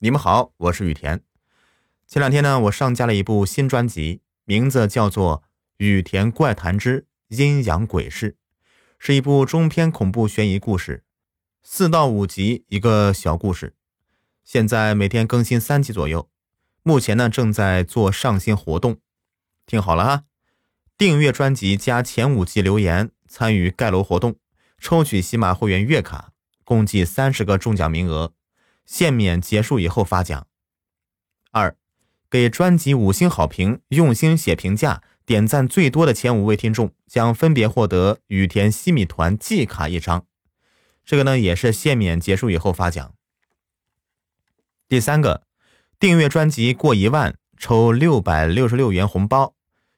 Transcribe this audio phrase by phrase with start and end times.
[0.00, 1.24] 你们好，我是雨田。
[2.06, 5.42] 前两天呢，我上架了一部新专辑，名字叫做
[5.78, 8.30] 《雨田怪谈之阴阳鬼事》，
[9.00, 11.02] 是一部中篇恐怖悬疑故事，
[11.64, 13.74] 四到五集一个小故事。
[14.44, 16.30] 现在每天更新三集左右。
[16.84, 19.00] 目前呢，正在做上新活动，
[19.66, 20.22] 听好了啊，
[20.96, 24.36] 订阅专辑加前五集留言参与盖楼活动，
[24.78, 26.30] 抽取喜马会员月卡，
[26.62, 28.32] 共计三十个中奖名额，
[28.88, 30.48] 限免结束以后发奖。
[31.52, 31.76] 二，
[32.28, 40.24] 给专辑五星好评，用心写评价，点赞最多的前五位听众将分别获得雨田西米团季卡一张，
[41.04, 43.14] 这个呢也是限免结束以后发奖。
[44.88, 45.44] 第三个。
[46.00, 49.56] 订阅专辑过一万抽六百六十六元红包，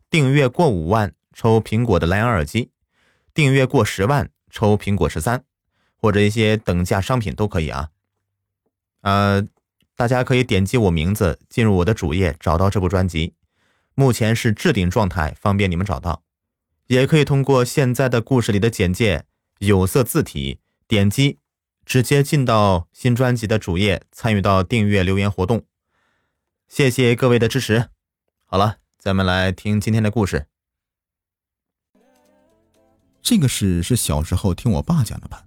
[0.08, 2.70] 订阅过五万抽苹果的蓝牙耳机，
[3.34, 5.44] 订阅过十万抽苹果十三，
[5.94, 7.90] 或者一些等价商品都可以啊。
[9.02, 9.46] 呃，
[9.96, 13.34] 大家可以点击我名字进入我的主页，找到这部专辑，
[13.94, 16.22] 目前是置顶状态，方便你们找到。
[16.86, 19.24] 也可以通过现在的故事里的简介
[19.58, 21.38] 有色字体点击，
[21.84, 25.64] 直接进到新专辑的主页，参与到订阅留言活动。
[26.68, 27.88] 谢谢各位的支持。
[28.44, 30.46] 好了，咱们来听今天的故事。
[33.22, 35.44] 这个事是小时候听我爸讲的吧？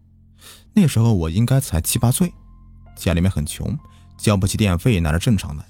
[0.74, 2.34] 那时候我应该才七八岁，
[2.96, 3.78] 家里面很穷，
[4.18, 5.66] 交不起电费，那是正常的。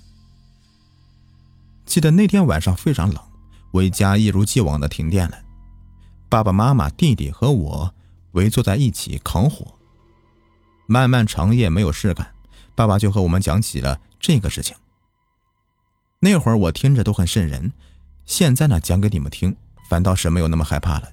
[1.86, 3.22] 记得那天晚上非常冷，
[3.72, 5.38] 我家一如既往的停电了。
[6.30, 7.94] 爸爸妈妈、弟弟和我
[8.32, 9.74] 围坐在一起烤火。
[10.88, 12.34] 漫漫长夜没有事干，
[12.76, 14.76] 爸爸就和我们讲起了这个事情。
[16.20, 17.72] 那会儿我听着都很瘆人，
[18.26, 19.56] 现在呢讲给你们听，
[19.90, 21.10] 反倒是没有那么害怕了。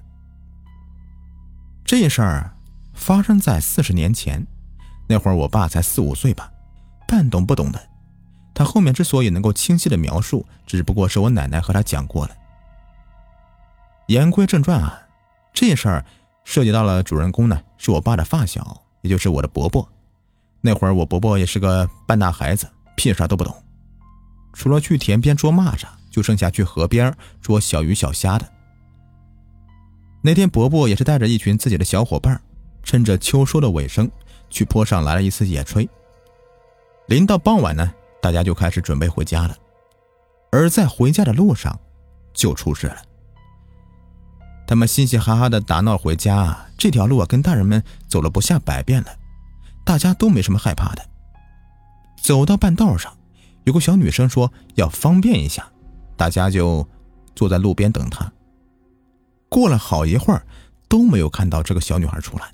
[1.83, 2.55] 这事儿
[2.93, 4.47] 发生在四十年前，
[5.11, 6.49] 那会儿我爸才四五岁吧，
[7.05, 7.89] 半懂不懂的。
[8.53, 12.31] 他后面之所以能够清晰的描述，只不过是我奶奶和他讲过了。
[14.07, 15.01] 言归正传啊，
[15.51, 16.05] 这事儿
[16.45, 19.85] 涉及到了主人公呢，是我爸的发小，也就是我的伯伯。
[20.61, 22.65] 那会儿我伯伯也是个半大孩子，
[22.95, 23.53] 屁啥都不懂。
[24.53, 28.49] 除了去田边捉蚂蚱，就剩下去河边捉小鱼小虾的。
[30.21, 32.41] 那天，伯伯也是带着一群自己的小伙伴，
[32.81, 34.09] 趁着秋收的尾声，
[34.51, 35.89] 去坡上来了一次野炊。
[37.07, 37.91] 临到傍晚呢，
[38.21, 39.57] 大家就开始准备回家了。
[40.51, 41.79] 而在回家的路上，
[42.33, 42.97] 就出事了。
[44.67, 49.09] 他们嘻嘻哈哈的打闹回家，这条路啊，跟大人们走了不下百遍了，
[49.83, 51.03] 大家都没什么害怕的。
[52.21, 53.11] 走到半道上。
[53.63, 55.71] 有个小女生说要方便一下，
[56.17, 56.87] 大家就
[57.35, 58.33] 坐在路边等她。
[59.49, 60.43] 过了好一会儿，
[60.87, 62.51] 都没有看到这个小女孩出来，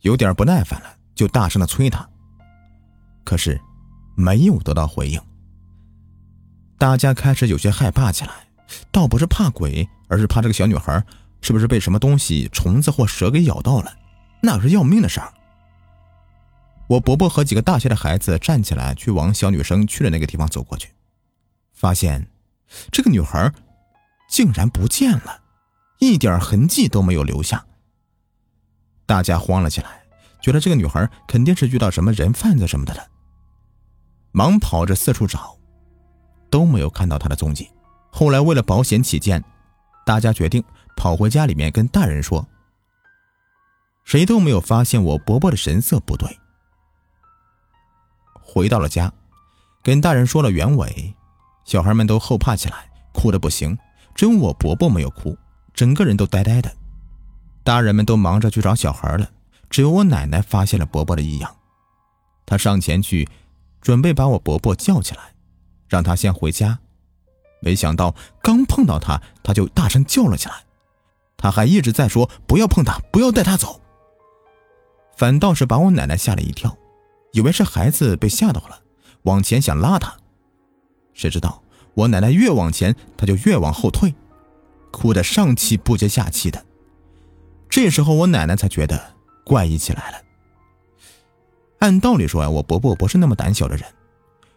[0.00, 2.08] 有点不耐烦了，就大声的催她。
[3.24, 3.60] 可是
[4.16, 5.20] 没有得到回应。
[6.78, 8.30] 大家开始有些害怕起来，
[8.90, 11.04] 倒不是怕鬼，而是怕这个小女孩
[11.40, 13.92] 是不是被什么东西、虫子或蛇给咬到了，
[14.40, 15.32] 那可是要命的事儿。
[16.88, 20.88] 我伯伯和几个大些的孩子站起来，去往小女生去的那个地方走过去，
[21.74, 22.30] 发现
[22.90, 23.52] 这个女孩
[24.30, 25.42] 竟然不见了，
[25.98, 27.66] 一点痕迹都没有留下。
[29.08, 30.02] 大家慌了起来，
[30.42, 33.06] 觉得这个女孩肯定是遇到什么人贩子什么的了，
[34.32, 35.56] 忙跑着四处找，
[36.50, 37.70] 都没有看到她的踪迹。
[38.10, 39.42] 后来为了保险起见，
[40.04, 40.62] 大家决定
[40.94, 42.46] 跑回家里面跟大人说，
[44.04, 46.28] 谁都没有发现我伯伯的神色不对。
[48.42, 49.10] 回到了家，
[49.82, 51.14] 跟大人说了原委，
[51.64, 53.76] 小孩们都后怕起来，哭的不行。
[54.14, 55.34] 只有我伯伯没有哭，
[55.72, 56.70] 整个人都呆呆的。
[57.68, 59.28] 大人们都忙着去找小孩了，
[59.68, 61.54] 只有我奶奶发现了伯伯的异样。
[62.46, 63.28] 她上前去，
[63.82, 65.34] 准备把我伯伯叫起来，
[65.86, 66.78] 让他先回家。
[67.60, 70.54] 没想到刚碰到他，他就大声叫了起来。
[71.36, 73.82] 他还一直在说不要碰他，不要带他走。
[75.14, 76.74] 反倒是把我奶奶吓了一跳。
[77.32, 78.80] 以为是孩子被吓到了，
[79.24, 80.16] 往前想拉他，
[81.12, 81.62] 谁知道
[81.92, 84.14] 我奶奶越往前，他就越往后退，
[84.90, 86.64] 哭得上气不接下气的。
[87.80, 89.00] 这时候我奶奶才觉得
[89.44, 90.18] 怪异起来了。
[91.78, 93.88] 按道理说啊，我伯伯不是那么胆小的人，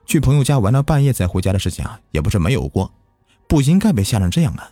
[0.08, 2.92] 去朋友家玩到半夜才回家的事情啊，也不是没有过，
[3.48, 4.68] 不应该被吓成这样啊。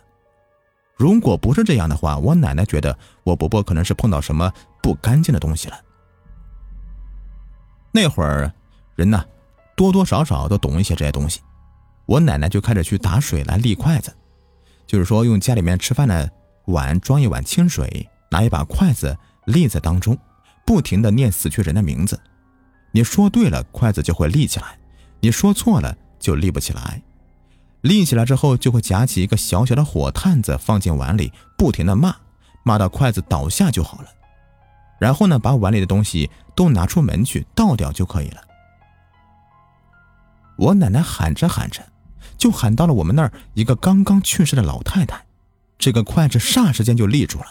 [0.96, 5.80] 如果不是这样的话，我奶奶觉得我伯伯可能是碰到什么不干净的东西了。
[7.92, 8.52] 那会儿，
[8.96, 9.24] 人呢，
[9.76, 11.40] 多多少少都懂一些这些东西。
[12.04, 14.12] 我奶奶就开始去打水来立筷子，
[14.88, 16.28] 就是说用家里面吃饭的
[16.64, 20.16] 碗装一碗清水，拿一把筷子立在当中，
[20.64, 22.18] 不停的念死去人的名字，
[22.92, 24.66] 你说对了，筷子就会立起来；
[25.20, 27.02] 你说错了，就立不起来。
[27.82, 32.14] 立起来之后，就会夹起一个小小的火炭子放进碗里，不停的骂，
[32.62, 34.08] 骂到筷子倒下就好了。
[34.98, 38.42] 然后呢，把碗里的东西都拿出门去倒掉就可以了。
[40.58, 41.82] 我奶奶喊着喊着，
[42.36, 45.24] 就喊到了我们那儿一个刚刚去世的老太太，
[45.78, 47.46] 这个筷子霎时间就立住了。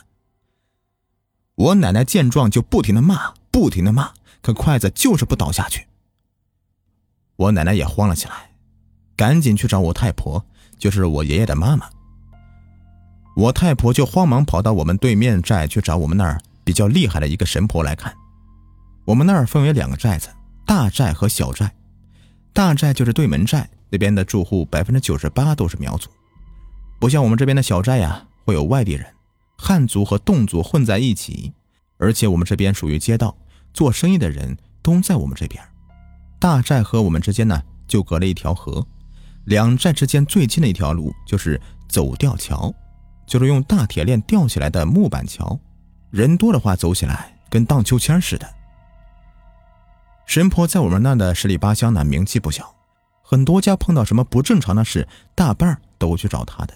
[1.59, 4.11] 我奶奶见状就不停的骂，不停的骂，
[4.41, 5.85] 可筷子就是不倒下去。
[7.35, 8.51] 我奶奶也慌了起来，
[9.17, 10.45] 赶紧去找我太婆，
[10.77, 11.89] 就是我爷爷的妈妈。
[13.35, 18.13] 我太婆就慌忙跑到我们对面寨去找我们那儿比较厉害的一个神婆来看。
[19.03, 20.29] 我们那儿分为两个寨子，
[20.65, 21.69] 大寨和小寨。
[22.53, 26.09] 大寨就是对门寨那边的住户，百分之九十八都是苗族，
[26.99, 29.05] 不像我们这边的小寨呀，会有外地人，
[29.61, 31.53] 汉族和侗族混在一起，
[31.97, 33.35] 而且我们这边属于街道，
[33.73, 35.61] 做生意的人都在我们这边。
[36.39, 38.87] 大寨和我们之间呢，就隔了一条河，
[39.43, 41.59] 两寨之间最近的一条路就是
[41.89, 42.73] 走吊桥，
[43.27, 45.59] 就是用大铁链吊起来的木板桥，
[46.09, 48.49] 人多的话走起来跟荡秋千似的。
[50.25, 52.73] 神婆在我们那的十里八乡呢，名气不小，
[53.21, 55.05] 很多家碰到什么不正常的事，
[55.35, 56.73] 大半都去找她的。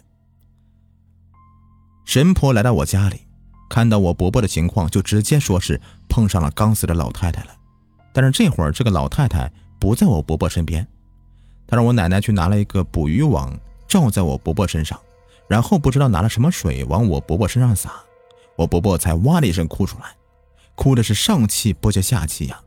[2.13, 3.21] 神婆来到我家里，
[3.67, 7.49] 看到我伯伯的情况，就直接说是碰上了刚死的老太太了。
[8.13, 10.87] 但是这会儿这个老太太不在我伯伯身边，
[11.65, 13.51] 她让我奶奶去拿了一个捕鱼网
[13.87, 14.99] 罩在我伯伯身上，
[15.47, 17.91] 然后不知道拿了什么水往我伯伯身上洒，
[18.57, 20.15] 我伯伯才哇的一声哭出来，
[20.75, 22.61] 哭的是上气不接下气呀。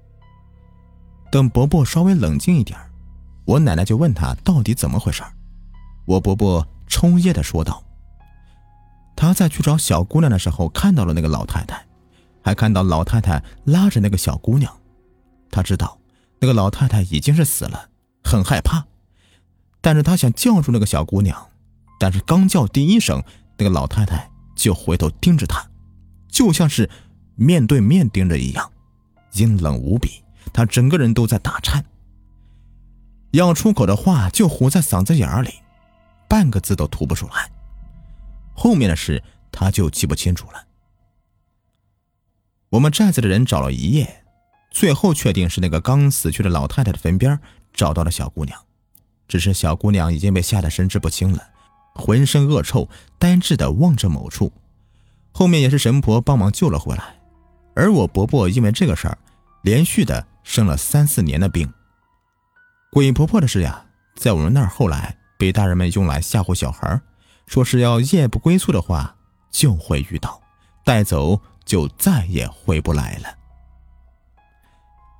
[1.30, 2.76] 等伯伯稍微冷静一点
[3.44, 5.22] 我奶奶就问他到底怎么回事
[6.04, 7.84] 我伯伯抽噎的说道
[9.16, 11.84] ：“他在去找小姑娘的时候看到了那个老太太，
[12.42, 14.72] 还看到老太太拉着那个小姑娘。
[15.50, 15.98] 他知道
[16.38, 17.88] 那个老太太已经是死了，
[18.22, 18.86] 很害怕。
[19.80, 21.48] 但是他想叫住那个小姑娘，
[21.98, 23.22] 但是刚叫第一声，
[23.56, 25.66] 那个老太太就回头盯着他，
[26.28, 26.90] 就像是
[27.34, 28.70] 面对面盯着一样，
[29.32, 30.22] 阴冷无比。”
[30.52, 31.84] 他整个人都在打颤，
[33.32, 35.54] 要出口的话就糊在嗓子眼里，
[36.28, 37.50] 半个字都吐不出来。
[38.66, 39.22] 后面的事
[39.52, 40.66] 他就记不清楚了。
[42.70, 44.24] 我们寨子的人找了一夜，
[44.72, 47.38] 最后确定是那个刚死去的老太太的坟边
[47.72, 48.60] 找到了小姑娘，
[49.28, 51.40] 只是小姑娘已经被吓得神志不清了，
[51.94, 52.88] 浑身恶臭，
[53.20, 54.52] 呆滞的望着某处。
[55.30, 57.20] 后面也是神婆帮忙救了回来，
[57.76, 59.16] 而我伯伯因为这个事儿，
[59.62, 60.26] 连续的。
[60.42, 61.72] 生了三四年的病。
[62.92, 63.84] 鬼婆婆的事呀，
[64.14, 67.00] 在我们那儿后来被大人们用来吓唬小孩，
[67.46, 69.16] 说是要夜不归宿的话
[69.50, 70.40] 就会遇到，
[70.84, 73.28] 带走就再也回不来了。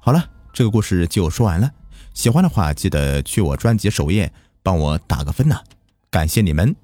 [0.00, 1.70] 好了，这个故事就说完了。
[2.14, 4.32] 喜欢的话，记得去我专辑首页
[4.62, 5.61] 帮我打个分呐，
[6.11, 6.75] 感谢你们。